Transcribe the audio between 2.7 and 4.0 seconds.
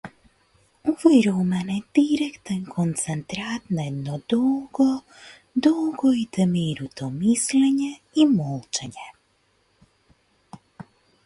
концентрат на